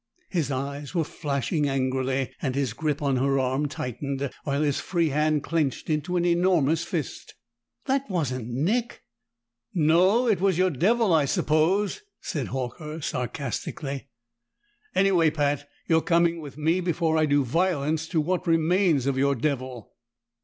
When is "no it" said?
9.75-10.41